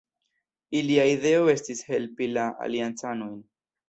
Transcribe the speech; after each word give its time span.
Ilia 0.77 1.03
ideo 1.09 1.43
estis 1.53 1.83
helpi 1.89 2.31
la 2.39 2.47
Aliancanojn. 2.69 3.37